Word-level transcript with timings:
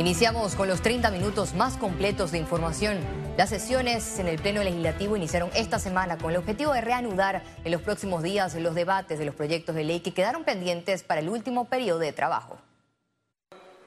Iniciamos 0.00 0.54
con 0.54 0.66
los 0.66 0.80
30 0.80 1.10
minutos 1.10 1.52
más 1.52 1.76
completos 1.76 2.32
de 2.32 2.38
información. 2.38 2.96
Las 3.36 3.50
sesiones 3.50 4.18
en 4.18 4.28
el 4.28 4.38
Pleno 4.38 4.64
Legislativo 4.64 5.14
iniciaron 5.14 5.50
esta 5.54 5.78
semana 5.78 6.16
con 6.16 6.30
el 6.30 6.38
objetivo 6.38 6.72
de 6.72 6.80
reanudar 6.80 7.42
en 7.62 7.70
los 7.70 7.82
próximos 7.82 8.22
días 8.22 8.54
los 8.54 8.74
debates 8.74 9.18
de 9.18 9.26
los 9.26 9.34
proyectos 9.34 9.74
de 9.74 9.84
ley 9.84 10.00
que 10.00 10.14
quedaron 10.14 10.44
pendientes 10.44 11.02
para 11.02 11.20
el 11.20 11.28
último 11.28 11.66
periodo 11.66 11.98
de 11.98 12.14
trabajo 12.14 12.58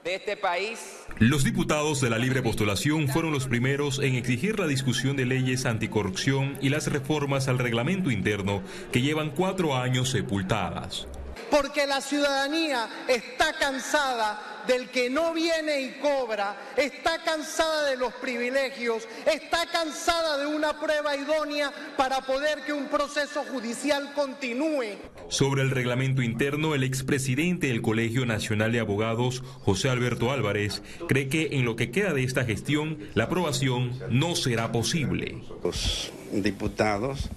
de 0.04 0.16
este 0.16 0.38
país. 0.38 1.00
Los 1.18 1.44
diputados 1.44 2.00
de 2.00 2.12
la 2.12 2.20
libre 2.20 2.44
postulación 2.44 3.08
fueron 3.08 3.32
los 3.32 3.48
primeros 3.48 3.98
en 3.98 4.14
exigir 4.14 4.60
la 4.60 4.68
discusión 4.68 5.16
de 5.16 5.26
leyes 5.26 5.66
anticorrupción 5.66 6.60
y 6.62 6.70
las 6.70 6.86
reformas 6.92 7.48
al 7.48 7.58
reglamento 7.58 8.12
interno 8.12 8.62
que 8.92 9.02
llevan 9.02 9.32
cuatro 9.32 9.76
años 9.76 10.12
sepultadas. 10.12 11.08
Porque 11.50 11.88
la 11.88 12.02
ciudadanía 12.02 12.88
está 13.08 13.54
cansada 13.58 14.53
del 14.68 14.90
que 14.90 15.10
no 15.10 15.34
viene 15.34 15.82
y 15.82 15.92
cobra, 16.00 16.74
está 16.78 17.24
cansada 17.24 17.90
de 17.90 17.98
los 17.98 18.14
privilegios, 18.14 19.08
está 19.26 19.66
cansada 19.72 20.38
de 20.38 20.48
una 20.48 20.80
prueba 20.80 21.16
idónea 21.16 21.72
para 21.98 22.22
poder 22.22 22.64
que 22.66 22.74
un 22.74 22.88
proceso 22.88 23.44
judicial 23.44 24.14
continúe. 24.14 24.98
Sobre 25.30 25.62
el 25.62 25.72
reglamento 25.72 26.22
interno, 26.22 26.76
el 26.76 26.84
expresidente 26.84 27.68
del 27.68 27.82
Colegio 27.82 28.26
Nacional 28.26 28.72
de 28.72 28.80
Abogados, 28.80 29.44
José 29.62 29.90
Alberto 29.90 30.32
Álvarez, 30.32 30.82
cree 31.08 31.28
que 31.28 31.50
en 31.52 31.66
lo 31.66 31.76
que 31.76 31.92
queda 31.92 32.14
de 32.14 32.24
esta 32.24 32.46
gestión, 32.46 33.00
la 33.14 33.26
aprobación 33.26 34.00
no 34.10 34.36
será 34.36 34.72
posible. 34.72 35.38
Los 35.64 36.12
diputados 36.32 37.30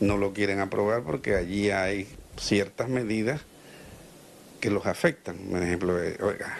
no 0.00 0.16
lo 0.16 0.32
quieren 0.32 0.60
aprobar 0.60 1.02
porque 1.02 1.34
allí 1.34 1.70
hay 1.70 2.06
ciertas 2.36 2.88
medidas 2.88 3.42
que 4.64 4.70
los 4.70 4.86
afectan. 4.86 5.36
Por 5.50 5.62
ejemplo, 5.62 6.02
eh, 6.02 6.16
oiga, 6.22 6.56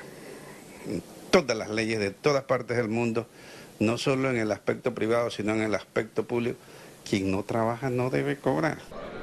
todas 1.30 1.56
las 1.56 1.70
leyes 1.70 1.98
de 1.98 2.10
todas 2.10 2.44
partes 2.44 2.76
del 2.76 2.88
mundo, 2.88 3.26
no 3.80 3.96
solo 3.96 4.28
en 4.28 4.36
el 4.36 4.52
aspecto 4.52 4.94
privado, 4.94 5.30
sino 5.30 5.54
en 5.54 5.62
el 5.62 5.74
aspecto 5.74 6.26
público, 6.26 6.58
quien 7.08 7.30
no 7.30 7.44
trabaja 7.44 7.88
no 7.88 8.10
debe 8.10 8.36
cobrar. 8.36 8.76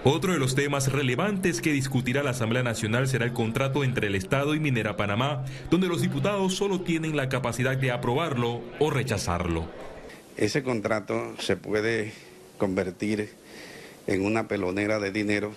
Otro 0.04 0.34
de 0.34 0.40
los 0.40 0.56
temas 0.56 0.92
relevantes 0.92 1.62
que 1.62 1.72
discutirá 1.72 2.24
la 2.24 2.32
Asamblea 2.32 2.64
Nacional 2.64 3.08
será 3.08 3.26
el 3.26 3.34
contrato 3.34 3.84
entre 3.84 4.08
el 4.08 4.16
Estado 4.16 4.56
y 4.56 4.60
Minera 4.60 4.98
Panamá, 4.98 5.46
donde 5.70 5.88
los 5.88 6.02
diputados 6.02 6.56
solo 6.56 6.82
tienen 6.82 7.16
la 7.16 7.30
capacidad 7.30 7.78
de 7.78 7.92
aprobarlo 7.92 8.62
o 8.80 8.90
rechazarlo. 8.90 9.68
Ese 10.38 10.64
contrato 10.64 11.36
se 11.38 11.56
puede 11.56 12.14
convertir 12.58 13.30
en 14.08 14.26
una 14.26 14.48
pelonera 14.48 15.00
de 15.00 15.12
dinero 15.12 15.54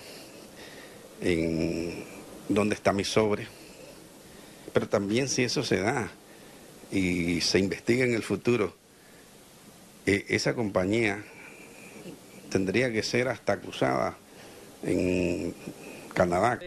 en 1.22 2.13
dónde 2.48 2.74
está 2.74 2.92
mi 2.92 3.04
sobre. 3.04 3.46
Pero 4.72 4.88
también 4.88 5.28
si 5.28 5.44
eso 5.44 5.62
se 5.62 5.80
da 5.80 6.10
y 6.90 7.40
se 7.40 7.58
investiga 7.58 8.04
en 8.04 8.14
el 8.14 8.22
futuro, 8.22 8.74
eh, 10.06 10.24
esa 10.28 10.54
compañía 10.54 11.24
tendría 12.50 12.92
que 12.92 13.02
ser 13.02 13.28
hasta 13.28 13.54
acusada 13.54 14.16
en 14.82 15.54
Canadá. 16.12 16.60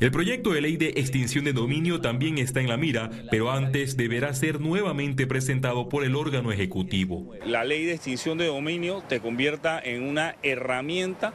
El 0.00 0.10
proyecto 0.10 0.50
de 0.52 0.60
ley 0.62 0.76
de 0.76 0.88
extinción 0.96 1.44
de 1.44 1.52
dominio 1.52 2.00
también 2.00 2.38
está 2.38 2.60
en 2.60 2.68
la 2.68 2.76
mira, 2.76 3.10
pero 3.30 3.50
antes 3.50 3.96
deberá 3.96 4.34
ser 4.34 4.60
nuevamente 4.60 5.26
presentado 5.26 5.88
por 5.88 6.04
el 6.04 6.16
órgano 6.16 6.50
ejecutivo. 6.50 7.34
La 7.44 7.64
ley 7.64 7.84
de 7.84 7.92
extinción 7.92 8.38
de 8.38 8.46
dominio 8.46 9.02
te 9.08 9.20
convierta 9.20 9.78
en 9.78 10.02
una 10.02 10.36
herramienta 10.42 11.34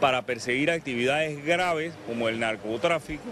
para 0.00 0.22
perseguir 0.22 0.70
actividades 0.70 1.44
graves 1.44 1.94
como 2.06 2.28
el 2.28 2.40
narcotráfico, 2.40 3.24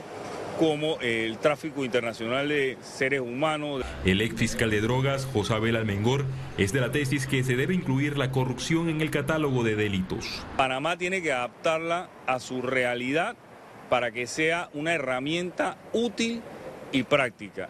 como 0.59 0.99
el 1.01 1.39
tráfico 1.39 1.85
internacional 1.85 2.49
de 2.49 2.79
seres 2.83 3.21
humanos. 3.21 3.85
El 4.05 4.21
ex 4.21 4.35
fiscal 4.35 4.71
de 4.71 4.81
drogas, 4.81 5.27
José 5.33 5.55
Abel 5.55 5.77
Almengor, 5.77 6.25
es 6.59 6.73
de 6.73 6.81
la 6.81 6.91
tesis 6.91 7.27
que 7.27 7.45
se 7.45 7.57
debe 7.57 7.75
incluir 7.75 8.17
la 8.17 8.31
corrupción 8.31 8.89
en 8.89 9.01
el 9.01 9.11
catálogo 9.11 9.65
de 9.65 9.77
delitos. 9.77 10.45
Panamá 10.57 10.97
tiene 10.97 11.23
que 11.23 11.33
adaptarla 11.33 12.09
a 12.27 12.41
su 12.41 12.63
realidad 12.63 13.37
para 13.91 14.11
que 14.11 14.27
sea 14.27 14.69
una 14.75 14.95
herramienta 14.95 15.77
útil 15.93 16.43
y 16.93 17.03
práctica. 17.03 17.69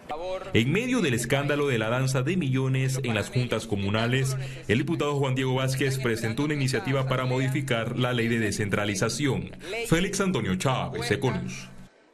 En 0.53 0.71
medio 0.71 1.01
del 1.01 1.13
escándalo 1.13 1.67
de 1.67 1.77
la 1.77 1.89
danza 1.89 2.21
de 2.21 2.37
millones 2.37 2.99
en 3.03 3.15
las 3.15 3.29
juntas 3.29 3.67
comunales, 3.67 4.35
el 4.67 4.79
diputado 4.79 5.17
Juan 5.17 5.35
Diego 5.35 5.55
Vázquez 5.55 5.99
presentó 5.99 6.43
una 6.43 6.53
iniciativa 6.53 7.07
para 7.07 7.25
modificar 7.25 7.97
la 7.97 8.13
ley 8.13 8.27
de 8.27 8.39
descentralización. 8.39 9.51
Félix 9.87 10.21
Antonio 10.21 10.55
Chávez, 10.55 11.09
Econus. 11.11 11.69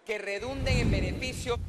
Que 0.06 0.18
redunden 0.18 0.78
en 0.78 0.92
beneficio. 0.92 1.60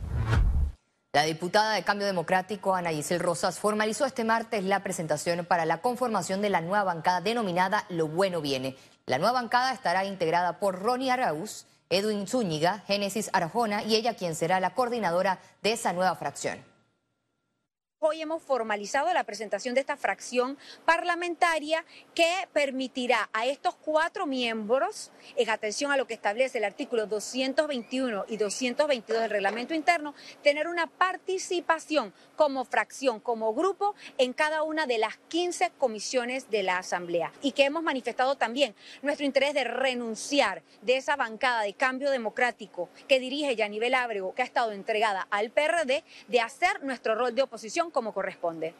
La 1.14 1.22
diputada 1.22 1.74
de 1.74 1.84
Cambio 1.84 2.08
Democrático, 2.08 2.74
Ana 2.74 2.90
Giselle 2.90 3.22
Rosas, 3.22 3.60
formalizó 3.60 4.04
este 4.04 4.24
martes 4.24 4.64
la 4.64 4.82
presentación 4.82 5.46
para 5.46 5.64
la 5.64 5.80
conformación 5.80 6.42
de 6.42 6.50
la 6.50 6.60
nueva 6.60 6.82
bancada 6.82 7.20
denominada 7.20 7.84
Lo 7.88 8.08
Bueno 8.08 8.40
Viene. 8.40 8.74
La 9.06 9.18
nueva 9.18 9.40
bancada 9.40 9.72
estará 9.72 10.04
integrada 10.04 10.58
por 10.58 10.82
Ronnie 10.82 11.12
Arauz, 11.12 11.66
Edwin 11.90 12.26
Zúñiga, 12.26 12.82
Génesis 12.86 13.30
Arjona 13.32 13.82
y 13.82 13.94
ella 13.94 14.14
quien 14.14 14.34
será 14.34 14.60
la 14.60 14.74
coordinadora 14.74 15.38
de 15.62 15.72
esa 15.72 15.92
nueva 15.92 16.14
fracción. 16.16 16.73
Hoy 18.06 18.20
hemos 18.20 18.42
formalizado 18.42 19.10
la 19.15 19.25
presentación 19.25 19.75
de 19.75 19.81
esta 19.81 19.97
fracción 19.97 20.59
parlamentaria 20.84 21.87
que 22.15 22.31
permitirá 22.53 23.31
a 23.32 23.47
estos 23.47 23.76
cuatro 23.76 24.26
miembros, 24.26 25.10
en 25.37 25.48
atención 25.48 25.91
a 25.91 25.97
lo 25.97 26.06
que 26.06 26.12
establece 26.12 26.59
el 26.59 26.64
artículo 26.64 27.06
221 27.06 28.26
y 28.28 28.37
222 28.37 29.22
del 29.22 29.31
reglamento 29.31 29.72
interno, 29.72 30.14
tener 30.43 30.69
una 30.69 30.87
participación 30.87 32.12
como 32.37 32.66
fracción, 32.66 33.20
como 33.20 33.54
grupo, 33.54 33.94
en 34.19 34.34
cada 34.34 34.64
una 34.64 34.87
de 34.87 34.98
las 34.98 35.16
15 35.28 35.72
comisiones 35.78 36.50
de 36.50 36.62
la 36.62 36.76
Asamblea. 36.76 37.32
Y 37.41 37.53
que 37.53 37.64
hemos 37.64 37.82
manifestado 37.82 38.37
también 38.37 38.75
nuestro 39.00 39.25
interés 39.25 39.54
de 39.54 39.64
renunciar 39.64 40.62
de 40.82 40.98
esa 40.98 41.16
bancada 41.16 41.62
de 41.62 41.72
cambio 41.72 42.10
democrático 42.10 42.91
que 43.09 43.19
dirige 43.19 43.56
Yanivel 43.56 43.94
Ábrego, 43.94 44.34
que 44.34 44.43
ha 44.43 44.44
estado 44.44 44.72
entregada 44.72 45.26
al 45.31 45.50
PRD, 45.50 46.04
de 46.28 46.41
hacer 46.43 46.84
nuestro 46.84 47.14
rol 47.14 47.34
de 47.34 47.41
oposición 47.41 47.94
como 47.94 48.12
corresponde. 48.12 48.75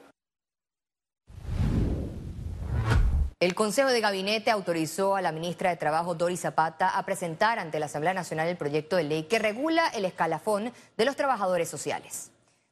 El 3.41 3.55
Consejo 3.55 3.91
de 3.91 4.01
Gabinete 4.01 4.51
autorizó 4.51 5.17
a 5.17 5.23
la 5.23 5.33
ministra 5.33 5.71
de 5.71 5.77
Trabajo, 5.77 6.15
Doris 6.15 6.41
Zapata, 6.41 6.89
a 6.89 7.05
presentar 7.05 7.59
ante 7.59 7.79
la 7.79 7.87
Asamblea 7.87 8.15
Nacional 8.15 8.49
el 8.49 8.57
proyecto 8.57 8.97
de 8.97 9.05
ley 9.05 9.25
que 9.25 9.39
regula 9.39 9.89
el 9.89 10.05
escalafón 10.05 10.73
de 10.97 11.05
los 11.05 11.17
trabajadores 11.17 11.69
sociales. 11.69 12.31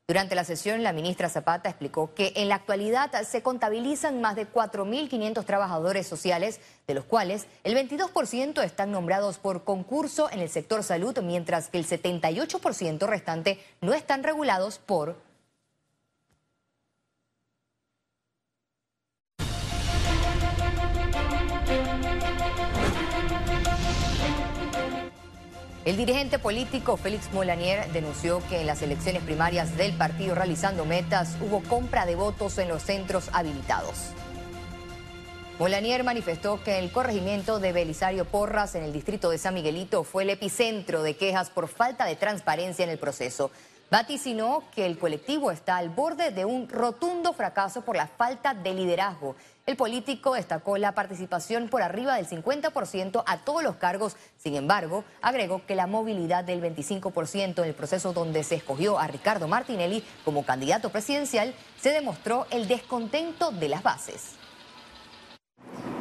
Durante 0.08 0.34
la 0.34 0.44
sesión, 0.44 0.82
la 0.82 0.92
ministra 0.92 1.28
Zapata 1.28 1.68
explicó 1.68 2.12
que 2.14 2.32
en 2.36 2.48
la 2.48 2.56
actualidad 2.56 3.10
se 3.22 3.42
contabilizan 3.42 4.20
más 4.20 4.34
de 4.34 4.50
4.500 4.50 5.44
trabajadores 5.44 6.06
sociales, 6.06 6.60
de 6.86 6.94
los 6.94 7.04
cuales 7.04 7.46
el 7.64 7.76
22% 7.76 8.62
están 8.64 8.92
nombrados 8.92 9.38
por 9.38 9.64
concurso 9.64 10.30
en 10.30 10.40
el 10.40 10.48
sector 10.48 10.82
salud, 10.82 11.18
mientras 11.22 11.68
que 11.68 11.78
el 11.78 11.86
78% 11.86 13.06
restante 13.06 13.58
no 13.80 13.94
están 13.94 14.22
regulados 14.22 14.78
por 14.78 15.16
El 25.84 25.96
dirigente 25.96 26.38
político 26.38 26.96
Félix 26.96 27.32
Molanier 27.32 27.90
denunció 27.92 28.40
que 28.48 28.60
en 28.60 28.68
las 28.68 28.82
elecciones 28.82 29.22
primarias 29.24 29.76
del 29.76 29.92
partido 29.92 30.34
realizando 30.36 30.84
metas 30.84 31.36
hubo 31.40 31.60
compra 31.64 32.06
de 32.06 32.14
votos 32.14 32.56
en 32.58 32.68
los 32.68 32.82
centros 32.82 33.28
habilitados. 33.32 34.12
Molanier 35.58 36.04
manifestó 36.04 36.62
que 36.62 36.78
el 36.78 36.90
corregimiento 36.92 37.58
de 37.58 37.72
Belisario 37.72 38.24
Porras 38.24 38.74
en 38.74 38.84
el 38.84 38.92
distrito 38.92 39.28
de 39.28 39.38
San 39.38 39.54
Miguelito 39.54 40.02
fue 40.02 40.22
el 40.22 40.30
epicentro 40.30 41.02
de 41.02 41.16
quejas 41.16 41.50
por 41.50 41.68
falta 41.68 42.04
de 42.04 42.16
transparencia 42.16 42.84
en 42.84 42.90
el 42.90 42.98
proceso. 42.98 43.50
Vaticinó 43.90 44.62
que 44.74 44.86
el 44.86 44.98
colectivo 44.98 45.50
está 45.50 45.76
al 45.76 45.90
borde 45.90 46.30
de 46.30 46.44
un 46.44 46.68
rotundo 46.68 47.32
fracaso 47.32 47.82
por 47.82 47.96
la 47.96 48.06
falta 48.06 48.54
de 48.54 48.72
liderazgo 48.72 49.36
el 49.64 49.76
político 49.76 50.34
destacó 50.34 50.76
la 50.76 50.92
participación 50.92 51.68
por 51.68 51.82
arriba 51.82 52.16
del 52.16 52.26
50% 52.26 53.22
a 53.24 53.38
todos 53.44 53.62
los 53.62 53.76
cargos. 53.76 54.16
Sin 54.36 54.56
embargo, 54.56 55.04
agregó 55.20 55.64
que 55.66 55.76
la 55.76 55.86
movilidad 55.86 56.42
del 56.42 56.60
25% 56.60 57.58
en 57.58 57.64
el 57.64 57.74
proceso 57.74 58.12
donde 58.12 58.42
se 58.42 58.56
escogió 58.56 58.98
a 58.98 59.06
Ricardo 59.06 59.46
Martinelli 59.46 60.02
como 60.24 60.44
candidato 60.44 60.90
presidencial 60.90 61.54
se 61.80 61.90
demostró 61.90 62.46
el 62.50 62.66
descontento 62.66 63.52
de 63.52 63.68
las 63.68 63.82
bases. 63.82 64.36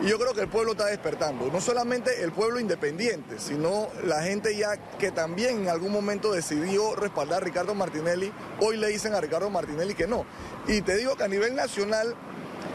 Y 0.02 0.08
yo 0.08 0.18
creo 0.18 0.34
que 0.34 0.42
el 0.42 0.48
pueblo 0.48 0.72
está 0.72 0.88
despertando, 0.88 1.46
no 1.52 1.62
solamente 1.62 2.24
el 2.24 2.32
pueblo 2.32 2.60
independiente, 2.60 3.38
sino 3.38 3.88
la 4.04 4.24
gente 4.24 4.58
ya 4.58 4.76
que 4.98 5.12
también 5.12 5.62
en 5.62 5.70
algún 5.70 5.92
momento 5.92 6.32
decidió 6.32 6.96
respaldar 6.96 7.44
a 7.44 7.46
Ricardo 7.46 7.76
Martinelli, 7.76 8.34
hoy 8.60 8.78
le 8.78 8.88
dicen 8.88 9.14
a 9.14 9.22
Ricardo 9.22 9.52
Martinelli 9.52 9.94
que 9.94 10.08
no. 10.08 10.26
Y 10.68 10.82
te 10.82 10.98
digo 10.98 11.16
que 11.16 11.24
a 11.24 11.28
nivel 11.28 11.56
nacional 11.56 12.16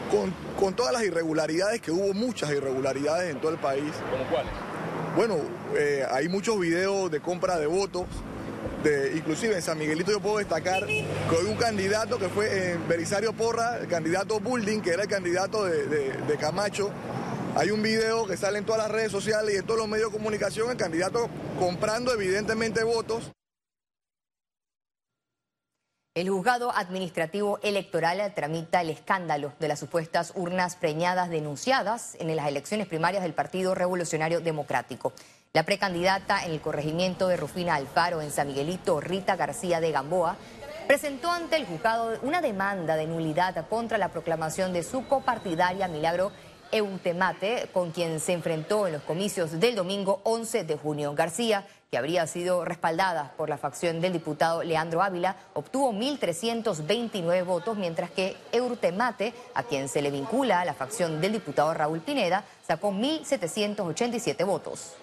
con, 0.09 0.73
todas 0.73 0.93
las 0.93 1.03
irregularidades, 1.03 1.81
que 1.81 1.91
hubo 1.91 2.13
muchas 2.13 2.51
irregularidades 2.51 3.31
en 3.31 3.39
todo 3.39 3.51
el 3.51 3.57
país. 3.57 3.91
¿Cómo 4.11 4.29
cuáles? 4.29 4.51
Bueno, 5.15 5.35
eh, 5.75 6.05
hay 6.11 6.29
muchos 6.29 6.59
videos 6.59 7.09
de 7.09 7.19
compra 7.19 7.57
de 7.57 7.67
votos 7.67 8.05
de, 8.83 9.13
inclusive 9.15 9.55
en 9.55 9.61
San 9.61 9.77
Miguelito 9.77 10.11
yo 10.11 10.19
puedo 10.19 10.37
destacar 10.37 10.85
que 10.85 11.05
hay 11.29 11.45
un 11.47 11.55
candidato 11.55 12.19
que 12.19 12.29
fue 12.29 12.71
en 12.71 12.77
eh, 12.77 12.79
Belisario 12.87 13.33
Porra, 13.33 13.77
el 13.79 13.87
candidato 13.87 14.39
Building, 14.39 14.81
que 14.81 14.91
era 14.91 15.03
el 15.03 15.09
candidato 15.09 15.65
de, 15.65 16.37
Camacho. 16.39 16.91
Hay 17.55 17.71
un 17.71 17.81
video 17.81 18.27
que 18.27 18.37
sale 18.37 18.59
en 18.59 18.65
todas 18.65 18.83
las 18.83 18.91
redes 18.91 19.11
sociales 19.11 19.55
y 19.55 19.57
en 19.57 19.65
todos 19.65 19.79
los 19.79 19.89
medios 19.89 20.11
de 20.11 20.17
comunicación, 20.17 20.69
el 20.69 20.77
candidato 20.77 21.27
comprando 21.59 22.13
evidentemente 22.13 22.83
votos. 22.83 23.31
El 26.17 26.31
juzgado 26.31 26.75
administrativo 26.75 27.59
electoral 27.61 28.33
tramita 28.33 28.81
el 28.81 28.89
escándalo 28.89 29.53
de 29.59 29.67
las 29.67 29.77
supuestas 29.77 30.33
urnas 30.33 30.75
preñadas 30.75 31.29
denunciadas 31.29 32.17
en 32.19 32.35
las 32.35 32.47
elecciones 32.47 32.87
primarias 32.87 33.21
del 33.21 33.35
Partido 33.35 33.75
Revolucionario 33.75 34.39
Democrático. 34.39 35.13
La 35.53 35.61
precandidata 35.61 36.43
en 36.43 36.53
el 36.53 36.59
corregimiento 36.59 37.27
de 37.27 37.37
Rufina 37.37 37.75
Alfaro 37.75 38.23
en 38.23 38.31
San 38.31 38.47
Miguelito, 38.47 38.99
Rita 38.99 39.35
García 39.35 39.79
de 39.79 39.91
Gamboa, 39.91 40.37
presentó 40.87 41.29
ante 41.29 41.55
el 41.55 41.67
juzgado 41.67 42.17
una 42.23 42.41
demanda 42.41 42.95
de 42.95 43.05
nulidad 43.05 43.67
contra 43.67 43.99
la 43.99 44.09
proclamación 44.09 44.73
de 44.73 44.81
su 44.81 45.05
copartidaria 45.05 45.87
Milagro 45.87 46.31
Eutemate, 46.71 47.69
con 47.73 47.91
quien 47.91 48.19
se 48.19 48.33
enfrentó 48.33 48.87
en 48.87 48.93
los 48.93 49.03
comicios 49.03 49.59
del 49.59 49.75
domingo 49.75 50.21
11 50.23 50.63
de 50.63 50.77
junio. 50.77 51.13
García, 51.15 51.65
que 51.89 51.97
habría 51.97 52.27
sido 52.27 52.65
respaldada 52.65 53.33
por 53.37 53.49
la 53.49 53.57
facción 53.57 54.01
del 54.01 54.13
diputado 54.13 54.63
Leandro 54.63 55.01
Ávila, 55.01 55.35
obtuvo 55.53 55.93
1.329 55.93 57.45
votos, 57.45 57.77
mientras 57.77 58.11
que 58.11 58.35
Eutemate, 58.51 59.33
a 59.53 59.63
quien 59.63 59.87
se 59.87 60.01
le 60.01 60.11
vincula 60.11 60.61
a 60.61 60.65
la 60.65 60.73
facción 60.73 61.21
del 61.21 61.33
diputado 61.33 61.73
Raúl 61.73 62.01
Pineda, 62.01 62.43
sacó 62.67 62.91
1.787 62.91 64.45
votos. 64.45 64.95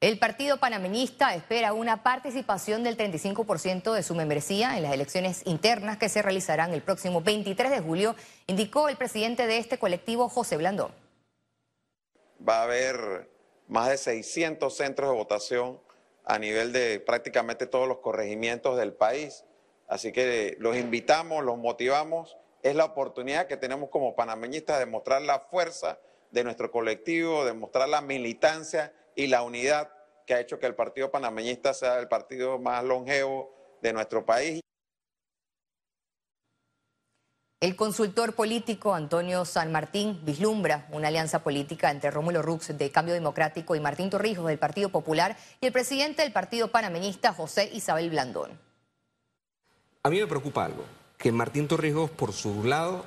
El 0.00 0.20
partido 0.20 0.58
panameñista 0.58 1.34
espera 1.34 1.72
una 1.72 2.04
participación 2.04 2.84
del 2.84 2.96
35% 2.96 3.92
de 3.92 4.04
su 4.04 4.14
membresía 4.14 4.76
en 4.76 4.84
las 4.84 4.92
elecciones 4.92 5.42
internas 5.44 5.98
que 5.98 6.08
se 6.08 6.22
realizarán 6.22 6.72
el 6.72 6.82
próximo 6.82 7.20
23 7.20 7.68
de 7.68 7.80
julio, 7.80 8.14
indicó 8.46 8.88
el 8.88 8.96
presidente 8.96 9.48
de 9.48 9.58
este 9.58 9.76
colectivo, 9.76 10.28
José 10.28 10.56
Blandón. 10.56 10.92
Va 12.48 12.60
a 12.60 12.62
haber 12.62 13.28
más 13.66 13.88
de 13.88 13.96
600 13.96 14.72
centros 14.72 15.10
de 15.10 15.16
votación 15.16 15.80
a 16.24 16.38
nivel 16.38 16.72
de 16.72 17.00
prácticamente 17.00 17.66
todos 17.66 17.88
los 17.88 17.98
corregimientos 17.98 18.78
del 18.78 18.92
país. 18.92 19.44
Así 19.88 20.12
que 20.12 20.56
los 20.60 20.76
invitamos, 20.76 21.42
los 21.42 21.58
motivamos. 21.58 22.36
Es 22.62 22.76
la 22.76 22.84
oportunidad 22.84 23.48
que 23.48 23.56
tenemos 23.56 23.90
como 23.90 24.14
panameñistas 24.14 24.78
de 24.78 24.86
mostrar 24.86 25.22
la 25.22 25.40
fuerza 25.40 25.98
de 26.30 26.44
nuestro 26.44 26.70
colectivo, 26.70 27.44
de 27.44 27.52
mostrar 27.52 27.88
la 27.88 28.00
militancia 28.00 28.92
y 29.18 29.26
la 29.26 29.42
unidad 29.42 29.90
que 30.24 30.34
ha 30.34 30.40
hecho 30.40 30.60
que 30.60 30.66
el 30.66 30.76
partido 30.76 31.10
panameñista 31.10 31.74
sea 31.74 31.98
el 31.98 32.06
partido 32.06 32.56
más 32.60 32.84
longevo 32.84 33.52
de 33.82 33.92
nuestro 33.92 34.24
país. 34.24 34.60
El 37.60 37.74
consultor 37.74 38.34
político 38.34 38.94
Antonio 38.94 39.44
San 39.44 39.72
Martín 39.72 40.20
vislumbra 40.22 40.86
una 40.92 41.08
alianza 41.08 41.42
política 41.42 41.90
entre 41.90 42.12
Rómulo 42.12 42.42
Rux 42.42 42.78
de 42.78 42.92
Cambio 42.92 43.14
Democrático 43.14 43.74
y 43.74 43.80
Martín 43.80 44.08
Torrijos 44.08 44.46
del 44.46 44.60
Partido 44.60 44.90
Popular 44.90 45.36
y 45.60 45.66
el 45.66 45.72
presidente 45.72 46.22
del 46.22 46.32
Partido 46.32 46.70
Panameñista 46.70 47.32
José 47.32 47.68
Isabel 47.72 48.10
Blandón. 48.10 48.52
A 50.04 50.10
mí 50.10 50.20
me 50.20 50.28
preocupa 50.28 50.64
algo, 50.64 50.84
que 51.18 51.32
Martín 51.32 51.66
Torrijos 51.66 52.08
por 52.12 52.32
su 52.32 52.62
lado, 52.62 53.04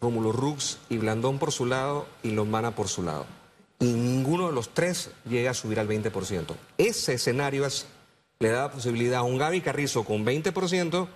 Rómulo 0.00 0.30
Rux 0.30 0.78
y 0.88 0.98
Blandón 0.98 1.40
por 1.40 1.50
su 1.50 1.66
lado 1.66 2.06
y 2.22 2.30
Lombana 2.30 2.76
por 2.76 2.86
su 2.86 3.02
lado 3.02 3.26
y 3.78 3.86
ninguno 3.86 4.46
de 4.46 4.52
los 4.52 4.70
tres 4.70 5.10
llega 5.28 5.50
a 5.50 5.54
subir 5.54 5.78
al 5.80 5.88
20%. 5.88 6.54
Ese 6.78 7.14
escenario 7.14 7.66
le 8.38 8.48
da 8.48 8.70
posibilidad 8.70 9.20
a 9.20 9.22
un 9.22 9.38
Gaby 9.38 9.60
Carrizo 9.60 10.04
con 10.04 10.24
20% 10.24 11.08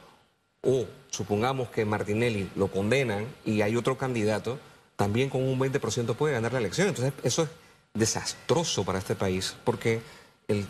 o 0.62 0.86
supongamos 1.10 1.70
que 1.70 1.84
Martinelli 1.84 2.50
lo 2.56 2.68
condenan 2.68 3.26
y 3.44 3.62
hay 3.62 3.76
otro 3.76 3.96
candidato, 3.96 4.58
también 4.96 5.30
con 5.30 5.42
un 5.42 5.58
20% 5.58 6.14
puede 6.14 6.34
ganar 6.34 6.52
la 6.52 6.58
elección. 6.58 6.88
Entonces 6.88 7.14
eso 7.22 7.44
es 7.44 7.48
desastroso 7.94 8.84
para 8.84 8.98
este 8.98 9.14
país 9.14 9.56
porque 9.64 10.00
el 10.48 10.66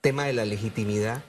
tema 0.00 0.24
de 0.24 0.32
la 0.32 0.44
legitimidad 0.44 1.22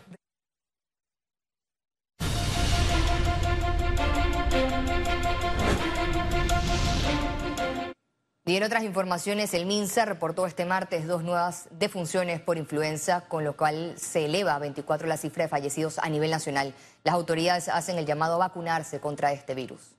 Y 8.50 8.56
en 8.56 8.64
otras 8.64 8.84
informaciones, 8.84 9.54
el 9.54 9.68
MINSA 9.68 10.06
reportó 10.06 10.48
este 10.48 10.66
martes 10.66 11.06
dos 11.06 11.24
nuevas 11.24 11.68
defunciones 11.70 12.42
por 12.42 12.58
influenza, 12.58 13.22
con 13.22 13.44
lo 13.44 13.56
cual 13.56 13.94
se 13.96 14.26
eleva 14.26 14.56
a 14.56 14.58
24 14.58 15.08
la 15.08 15.18
cifra 15.18 15.44
de 15.44 15.50
fallecidos 15.50 16.00
a 16.00 16.10
nivel 16.10 16.32
nacional. 16.32 16.74
Las 17.04 17.14
autoridades 17.14 17.70
hacen 17.70 18.00
el 18.00 18.08
llamado 18.08 18.34
a 18.34 18.48
vacunarse 18.48 19.00
contra 19.00 19.34
este 19.34 19.54
virus. 19.54 19.94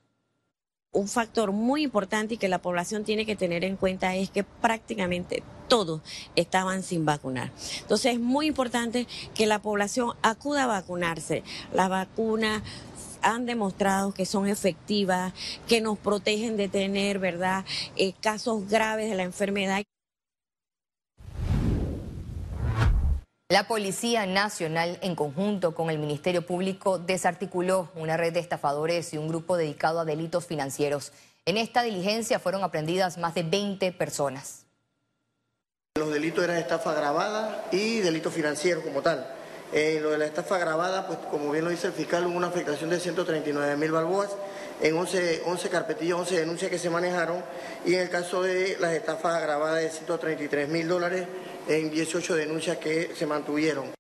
Un 0.91 1.07
factor 1.07 1.53
muy 1.53 1.85
importante 1.85 2.35
y 2.35 2.39
que 2.39 2.49
la 2.49 2.59
población 2.59 3.05
tiene 3.05 3.25
que 3.25 3.37
tener 3.37 3.63
en 3.63 3.77
cuenta 3.77 4.17
es 4.17 4.31
que 4.31 4.43
prácticamente 4.43 5.45
todos 5.69 6.01
estaban 6.35 6.83
sin 6.83 7.05
vacunar. 7.05 7.53
Entonces 7.83 8.15
es 8.15 8.19
muy 8.19 8.47
importante 8.49 9.07
que 9.33 9.47
la 9.47 9.61
población 9.61 10.17
acuda 10.23 10.65
a 10.65 10.67
vacunarse. 10.67 11.45
La 11.73 11.87
vacuna 11.87 12.65
han 13.23 13.47
demostrado 13.47 14.13
que 14.13 14.27
son 14.27 14.47
efectivas, 14.47 15.33
que 15.69 15.81
nos 15.81 15.99
protegen 15.99 16.57
de 16.57 16.69
tener, 16.69 17.19
¿verdad?, 17.19 17.65
eh, 17.97 18.13
casos 18.21 18.69
graves 18.69 19.11
de 19.11 19.17
la 19.17 19.23
enfermedad. 19.23 19.83
La 23.51 23.67
Policía 23.67 24.27
Nacional, 24.27 24.99
en 25.03 25.17
conjunto 25.17 25.75
con 25.75 25.91
el 25.91 25.99
Ministerio 25.99 26.47
Público, 26.47 26.99
desarticuló 27.01 27.91
una 27.97 28.17
red 28.17 28.33
de 28.33 28.39
estafadores 28.39 29.13
y 29.13 29.19
un 29.19 29.27
grupo 29.27 29.57
dedicado 29.57 29.99
a 29.99 30.05
delitos 30.05 30.47
financieros. 30.47 31.13
En 31.47 31.57
esta 31.57 31.83
diligencia 31.83 32.39
fueron 32.39 32.63
aprendidas 32.63 33.19
más 33.19 33.35
de 33.35 33.43
20 33.43 33.91
personas. 33.91 34.67
Los 35.97 36.13
delitos 36.13 36.45
eran 36.45 36.59
estafa 36.59 36.93
agravada 36.93 37.65
y 37.73 37.99
delitos 37.99 38.33
financieros 38.33 38.85
como 38.85 39.03
tal. 39.03 39.40
En 39.73 40.03
lo 40.03 40.11
de 40.11 40.19
la 40.19 40.27
estafa 40.27 40.59
grabada, 40.59 41.07
pues 41.07 41.19
como 41.31 41.53
bien 41.53 41.65
lo 41.65 41.71
dice 41.71 41.87
el 41.87 41.93
fiscal, 41.93 42.27
hubo 42.27 42.37
una 42.37 42.49
afectación 42.49 42.91
de 42.91 42.99
139 42.99 43.77
mil 43.77 43.93
balboas 43.93 44.31
en 44.81 44.97
11, 44.97 45.43
11 45.47 45.69
carpetillas, 45.69 46.19
11 46.19 46.41
denuncias 46.41 46.71
que 46.71 46.79
se 46.79 46.91
manejaron 46.91 47.43
y 47.87 47.95
en 47.95 48.01
el 48.01 48.11
caso 48.11 48.43
de 48.43 48.77
las 48.81 48.95
estafas 48.95 49.37
agravadas 49.37 49.83
de 49.83 49.91
133 49.91 50.69
mil 50.69 50.89
dólares 50.89 51.27
en 51.69 51.91
18 51.91 52.35
denuncias 52.35 52.79
que 52.79 53.15
se 53.15 53.27
mantuvieron. 53.27 53.93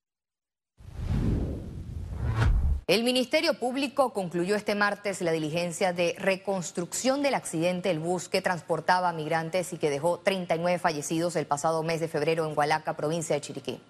El 2.88 3.04
Ministerio 3.04 3.54
Público 3.54 4.12
concluyó 4.12 4.56
este 4.56 4.74
martes 4.74 5.20
la 5.20 5.30
diligencia 5.30 5.92
de 5.92 6.16
reconstrucción 6.18 7.22
del 7.22 7.34
accidente 7.34 7.90
del 7.90 8.00
bus 8.00 8.28
que 8.28 8.42
transportaba 8.42 9.12
migrantes 9.12 9.72
y 9.72 9.78
que 9.78 9.90
dejó 9.90 10.18
39 10.18 10.80
fallecidos 10.80 11.36
el 11.36 11.46
pasado 11.46 11.84
mes 11.84 12.00
de 12.00 12.08
febrero 12.08 12.44
en 12.48 12.58
Hualaca, 12.58 12.96
provincia 12.96 13.36
de 13.36 13.42
Chiriquí. 13.42 13.80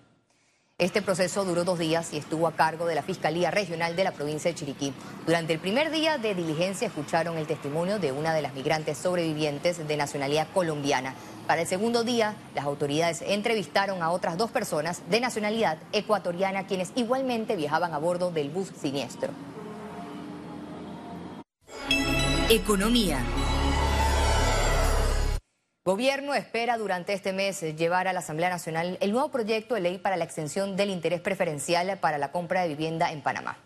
Este 0.81 1.03
proceso 1.03 1.45
duró 1.45 1.63
dos 1.63 1.79
días 1.79 2.11
y 2.15 2.17
estuvo 2.17 2.47
a 2.47 2.53
cargo 2.53 2.87
de 2.87 2.95
la 2.95 3.03
Fiscalía 3.03 3.51
Regional 3.51 3.97
de 3.97 4.03
la 4.03 4.13
provincia 4.13 4.51
de 4.51 4.55
Chiriquí. 4.55 4.95
Durante 5.27 5.53
el 5.53 5.59
primer 5.59 5.91
día 5.91 6.17
de 6.17 6.35
diligencia 6.35 6.89
escucharon 6.89 7.37
el 7.37 7.47
testimonio 7.47 7.99
de 7.99 8.13
una 8.13 8.33
de 8.33 8.41
las 8.41 8.55
migrantes 8.55 8.97
sobrevivientes 8.97 9.87
de 9.87 9.97
nacionalidad 9.99 10.49
colombiana. 10.55 11.15
Para 11.47 11.61
el 11.61 11.67
segundo 11.67 12.03
día, 12.03 12.35
las 12.55 12.65
autoridades 12.65 13.21
entrevistaron 13.21 14.03
a 14.03 14.11
otras 14.11 14.39
dos 14.39 14.51
personas 14.51 15.03
de 15.11 15.21
nacionalidad 15.21 15.77
ecuatoriana 15.93 16.67
quienes 16.67 16.93
igualmente 16.95 17.57
viajaban 17.57 17.93
a 17.93 17.99
bordo 17.99 18.31
del 18.31 18.49
bus 18.49 18.73
siniestro. 18.81 19.33
Economía. 22.49 23.19
Gobierno 25.83 26.35
espera 26.35 26.77
durante 26.77 27.15
este 27.15 27.33
mes 27.33 27.63
llevar 27.75 28.07
a 28.07 28.13
la 28.13 28.19
Asamblea 28.19 28.51
Nacional 28.51 28.99
el 29.01 29.13
nuevo 29.13 29.31
proyecto 29.31 29.75
de 29.75 29.81
ley 29.81 29.97
para 29.97 30.19
la 30.19 30.25
extensión 30.25 30.77
del 30.77 30.91
interés 30.91 31.23
preferencial 31.23 31.99
para 31.99 32.19
la 32.19 32.33
compra 32.33 32.61
de 32.61 32.69
vivienda 32.69 33.11
en 33.11 33.23
Panamá. 33.23 33.57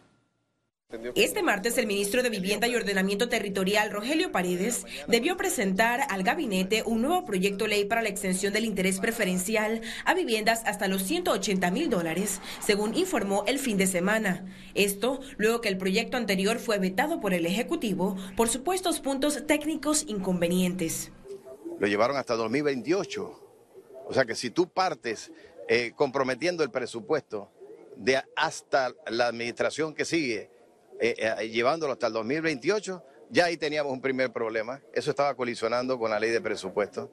Este 1.16 1.42
martes 1.42 1.76
el 1.76 1.88
ministro 1.88 2.22
de 2.22 2.30
Vivienda 2.30 2.68
y 2.68 2.76
Ordenamiento 2.76 3.28
Territorial, 3.28 3.90
Rogelio 3.90 4.30
Paredes, 4.30 4.86
debió 5.08 5.36
presentar 5.36 6.02
al 6.08 6.22
gabinete 6.22 6.84
un 6.86 7.02
nuevo 7.02 7.24
proyecto 7.24 7.66
ley 7.66 7.84
para 7.84 8.00
la 8.00 8.10
extensión 8.10 8.52
del 8.52 8.64
interés 8.64 9.00
preferencial 9.00 9.80
a 10.04 10.14
viviendas 10.14 10.62
hasta 10.66 10.86
los 10.86 11.02
180 11.02 11.68
mil 11.72 11.90
dólares, 11.90 12.40
según 12.60 12.94
informó 12.94 13.42
el 13.48 13.58
fin 13.58 13.76
de 13.76 13.88
semana. 13.88 14.44
Esto 14.74 15.18
luego 15.36 15.60
que 15.60 15.68
el 15.68 15.78
proyecto 15.78 16.16
anterior 16.16 16.60
fue 16.60 16.78
vetado 16.78 17.20
por 17.20 17.34
el 17.34 17.44
Ejecutivo 17.44 18.14
por 18.36 18.48
supuestos 18.48 19.00
puntos 19.00 19.48
técnicos 19.48 20.04
inconvenientes 20.06 21.10
lo 21.78 21.86
llevaron 21.86 22.16
hasta 22.16 22.34
2028. 22.34 23.40
O 24.06 24.12
sea 24.12 24.24
que 24.24 24.34
si 24.34 24.50
tú 24.50 24.68
partes 24.68 25.32
eh, 25.68 25.92
comprometiendo 25.96 26.62
el 26.62 26.70
presupuesto 26.70 27.50
de 27.96 28.22
hasta 28.36 28.92
la 29.06 29.28
administración 29.28 29.94
que 29.94 30.04
sigue, 30.04 30.50
eh, 31.00 31.14
eh, 31.18 31.48
llevándolo 31.48 31.92
hasta 31.92 32.08
el 32.08 32.12
2028, 32.12 33.02
ya 33.30 33.46
ahí 33.46 33.56
teníamos 33.56 33.92
un 33.92 34.00
primer 34.00 34.32
problema. 34.32 34.80
Eso 34.92 35.10
estaba 35.10 35.34
colisionando 35.34 35.98
con 35.98 36.10
la 36.10 36.20
ley 36.20 36.30
de 36.30 36.40
presupuesto. 36.40 37.10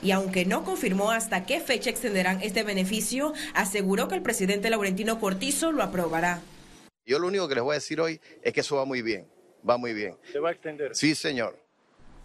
Y 0.00 0.12
aunque 0.12 0.44
no 0.44 0.64
confirmó 0.64 1.10
hasta 1.10 1.44
qué 1.44 1.60
fecha 1.60 1.90
extenderán 1.90 2.40
este 2.42 2.62
beneficio, 2.62 3.32
aseguró 3.54 4.06
que 4.06 4.14
el 4.14 4.22
presidente 4.22 4.70
Laurentino 4.70 5.18
Cortizo 5.18 5.72
lo 5.72 5.82
aprobará. 5.82 6.40
Yo 7.04 7.18
lo 7.18 7.26
único 7.26 7.48
que 7.48 7.56
les 7.56 7.64
voy 7.64 7.72
a 7.72 7.74
decir 7.74 8.00
hoy 8.00 8.20
es 8.42 8.52
que 8.52 8.60
eso 8.60 8.76
va 8.76 8.84
muy 8.84 9.02
bien, 9.02 9.26
va 9.68 9.76
muy 9.76 9.94
bien. 9.94 10.16
¿Se 10.30 10.38
va 10.38 10.50
a 10.50 10.52
extender? 10.52 10.94
Sí, 10.94 11.14
señor. 11.14 11.58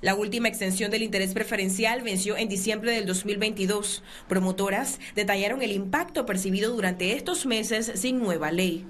La 0.04 0.16
última 0.16 0.50
extensión 0.50 0.92
del 0.92 1.02
interés 1.02 1.34
preferencial 1.34 2.02
venció 2.02 2.36
en 2.36 2.50
diciembre 2.50 2.92
del 2.92 3.06
2022. 3.06 4.04
Promotoras 4.28 5.00
detallaron 5.16 5.62
el 5.62 5.72
impacto 5.72 6.26
percibido 6.26 6.76
durante 6.76 7.14
estos 7.14 7.46
meses 7.46 7.90
sin 7.96 8.20
nueva 8.20 8.52
ley 8.52 8.86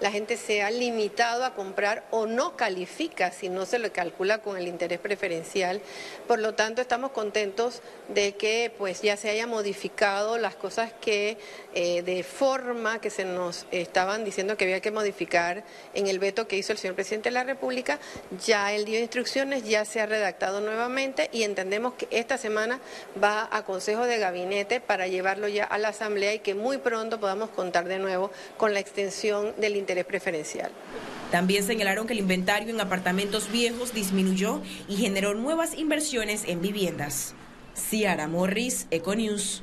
la 0.00 0.10
gente 0.10 0.36
se 0.36 0.62
ha 0.62 0.70
limitado 0.70 1.44
a 1.44 1.54
comprar 1.54 2.04
o 2.10 2.26
no 2.26 2.56
califica 2.56 3.32
si 3.32 3.48
no 3.48 3.66
se 3.66 3.78
le 3.78 3.90
calcula 3.90 4.38
con 4.38 4.56
el 4.56 4.68
interés 4.68 5.00
preferencial. 5.00 5.80
Por 6.26 6.38
lo 6.38 6.54
tanto, 6.54 6.80
estamos 6.80 7.10
contentos 7.10 7.82
de 8.08 8.36
que 8.36 8.72
pues 8.76 9.02
ya 9.02 9.16
se 9.16 9.30
haya 9.30 9.46
modificado 9.46 10.38
las 10.38 10.54
cosas 10.54 10.92
que 11.00 11.38
eh, 11.74 12.02
de 12.02 12.22
forma 12.22 13.00
que 13.00 13.10
se 13.10 13.24
nos 13.24 13.66
estaban 13.70 14.24
diciendo 14.24 14.56
que 14.56 14.64
había 14.64 14.80
que 14.80 14.90
modificar 14.90 15.64
en 15.94 16.06
el 16.06 16.18
veto 16.18 16.46
que 16.46 16.56
hizo 16.56 16.72
el 16.72 16.78
señor 16.78 16.94
presidente 16.94 17.28
de 17.28 17.34
la 17.34 17.44
República. 17.44 17.98
Ya 18.44 18.72
él 18.72 18.84
dio 18.84 18.98
instrucciones, 19.00 19.64
ya 19.64 19.84
se 19.84 20.00
ha 20.00 20.06
redactado 20.06 20.60
nuevamente 20.60 21.28
y 21.32 21.42
entendemos 21.42 21.94
que 21.94 22.08
esta 22.10 22.38
semana 22.38 22.80
va 23.22 23.48
a 23.50 23.64
Consejo 23.64 24.06
de 24.06 24.18
Gabinete 24.18 24.80
para 24.80 25.08
llevarlo 25.08 25.48
ya 25.48 25.64
a 25.64 25.78
la 25.78 25.88
Asamblea 25.88 26.34
y 26.34 26.38
que 26.38 26.54
muy 26.54 26.78
pronto 26.78 27.20
podamos 27.20 27.50
contar 27.50 27.86
de 27.86 27.98
nuevo 27.98 28.30
con 28.56 28.72
la 28.72 28.80
extensión 28.80 29.54
del 29.58 29.76
interés 29.76 29.87
interés 29.88 30.04
preferencial. 30.04 30.70
También 31.30 31.64
señalaron 31.64 32.06
que 32.06 32.12
el 32.12 32.18
inventario 32.18 32.68
en 32.68 32.80
apartamentos 32.80 33.50
viejos 33.50 33.94
disminuyó 33.94 34.60
y 34.86 34.96
generó 34.96 35.32
nuevas 35.34 35.78
inversiones 35.78 36.44
en 36.46 36.60
viviendas. 36.60 37.34
Ciara 37.74 38.28
Morris, 38.28 38.86
Econews. 38.90 39.62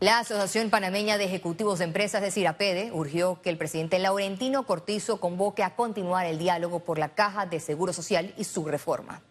La 0.00 0.18
Asociación 0.18 0.70
Panameña 0.70 1.18
de 1.18 1.26
Ejecutivos 1.26 1.78
de 1.78 1.84
Empresas 1.84 2.20
de 2.20 2.32
Cirapede 2.32 2.90
urgió 2.92 3.40
que 3.40 3.50
el 3.50 3.58
presidente 3.58 4.00
Laurentino 4.00 4.66
Cortizo 4.66 5.20
convoque 5.20 5.62
a 5.62 5.76
continuar 5.76 6.26
el 6.26 6.38
diálogo 6.38 6.80
por 6.80 6.98
la 6.98 7.10
Caja 7.10 7.46
de 7.46 7.60
Seguro 7.60 7.92
Social 7.92 8.34
y 8.36 8.42
su 8.42 8.64
reforma. 8.64 9.22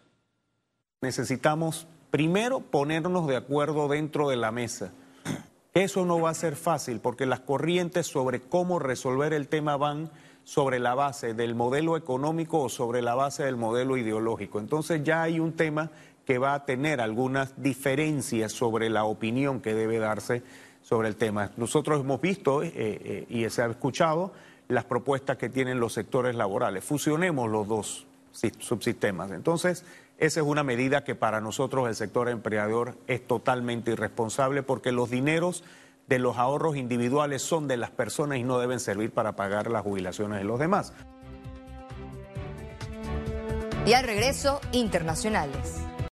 Necesitamos 1.02 1.86
primero 2.10 2.60
ponernos 2.60 3.26
de 3.26 3.36
acuerdo 3.36 3.88
dentro 3.88 4.30
de 4.30 4.36
la 4.36 4.50
mesa 4.50 4.92
eso 5.74 6.04
no 6.04 6.20
va 6.20 6.30
a 6.30 6.34
ser 6.34 6.56
fácil 6.56 7.00
porque 7.00 7.26
las 7.26 7.40
corrientes 7.40 8.06
sobre 8.06 8.40
cómo 8.40 8.78
resolver 8.78 9.32
el 9.32 9.48
tema 9.48 9.76
van 9.76 10.10
sobre 10.44 10.78
la 10.78 10.94
base 10.94 11.34
del 11.34 11.54
modelo 11.54 11.96
económico 11.96 12.60
o 12.60 12.68
sobre 12.68 13.00
la 13.00 13.14
base 13.14 13.44
del 13.44 13.56
modelo 13.56 13.96
ideológico. 13.96 14.58
Entonces 14.58 15.02
ya 15.04 15.22
hay 15.22 15.40
un 15.40 15.52
tema 15.52 15.90
que 16.26 16.38
va 16.38 16.54
a 16.54 16.64
tener 16.64 17.00
algunas 17.00 17.60
diferencias 17.60 18.52
sobre 18.52 18.90
la 18.90 19.04
opinión 19.04 19.60
que 19.60 19.74
debe 19.74 19.98
darse 19.98 20.42
sobre 20.82 21.08
el 21.08 21.16
tema. 21.16 21.50
Nosotros 21.56 22.00
hemos 22.00 22.20
visto 22.20 22.62
eh, 22.62 22.72
eh, 22.74 23.26
y 23.28 23.48
se 23.50 23.62
ha 23.62 23.66
escuchado 23.66 24.32
las 24.68 24.84
propuestas 24.84 25.36
que 25.36 25.48
tienen 25.48 25.80
los 25.80 25.92
sectores 25.92 26.34
laborales. 26.34 26.84
Fusionemos 26.84 27.50
los 27.50 27.66
dos 27.68 28.06
subsistemas. 28.58 29.30
Entonces, 29.30 29.84
esa 30.22 30.38
es 30.38 30.46
una 30.46 30.62
medida 30.62 31.02
que 31.02 31.16
para 31.16 31.40
nosotros 31.40 31.88
el 31.88 31.96
sector 31.96 32.28
empleador 32.28 32.96
es 33.08 33.26
totalmente 33.26 33.90
irresponsable 33.90 34.62
porque 34.62 34.92
los 34.92 35.10
dineros 35.10 35.64
de 36.06 36.20
los 36.20 36.38
ahorros 36.38 36.76
individuales 36.76 37.42
son 37.42 37.66
de 37.66 37.76
las 37.76 37.90
personas 37.90 38.38
y 38.38 38.44
no 38.44 38.60
deben 38.60 38.78
servir 38.78 39.10
para 39.10 39.34
pagar 39.34 39.68
las 39.68 39.82
jubilaciones 39.82 40.38
de 40.38 40.44
los 40.44 40.60
demás. 40.60 40.92
Y 43.84 43.94
al 43.94 44.04
regreso, 44.04 44.60
internacionales. 44.70 45.82